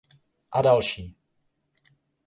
[0.51, 1.15] A další.